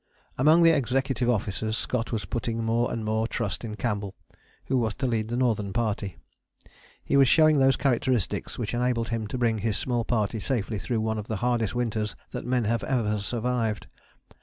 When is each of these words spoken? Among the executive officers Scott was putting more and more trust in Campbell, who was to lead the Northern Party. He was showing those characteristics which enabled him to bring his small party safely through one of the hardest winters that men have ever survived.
Among 0.35 0.63
the 0.63 0.75
executive 0.75 1.29
officers 1.29 1.77
Scott 1.77 2.11
was 2.11 2.25
putting 2.25 2.63
more 2.63 2.91
and 2.91 3.05
more 3.05 3.27
trust 3.27 3.63
in 3.63 3.75
Campbell, 3.75 4.15
who 4.65 4.79
was 4.79 4.95
to 4.95 5.05
lead 5.05 5.27
the 5.27 5.37
Northern 5.37 5.71
Party. 5.73 6.17
He 7.03 7.15
was 7.15 7.27
showing 7.27 7.59
those 7.59 7.75
characteristics 7.75 8.57
which 8.57 8.73
enabled 8.73 9.09
him 9.09 9.27
to 9.27 9.37
bring 9.37 9.59
his 9.59 9.77
small 9.77 10.03
party 10.03 10.39
safely 10.39 10.79
through 10.79 11.01
one 11.01 11.19
of 11.19 11.27
the 11.27 11.35
hardest 11.45 11.75
winters 11.75 12.15
that 12.31 12.47
men 12.47 12.63
have 12.63 12.83
ever 12.85 13.19
survived. 13.19 13.85